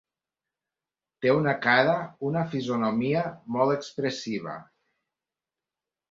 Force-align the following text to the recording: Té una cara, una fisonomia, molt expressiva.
Té 1.25 1.33
una 1.39 1.51
cara, 1.65 1.97
una 2.29 2.41
fisonomia, 2.53 3.21
molt 3.57 3.73
expressiva. 3.75 4.55